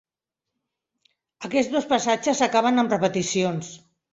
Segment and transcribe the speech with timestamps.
[1.49, 3.71] Aquests dos passatges acaben amb repeticions.